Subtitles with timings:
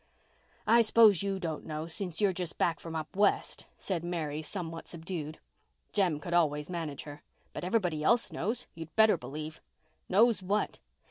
[0.65, 4.87] "I s'pose you don't know, since you're just back from up west," said Mary, somewhat
[4.87, 5.37] subdued.
[5.93, 7.21] Jem could always manage her.
[7.53, 9.61] "But everybody else knows, you'd better believe."
[10.09, 10.79] "Knows what?"